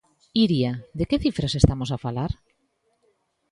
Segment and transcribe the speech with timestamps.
[0.43, 2.31] Iria, de que cifras estamos a falar?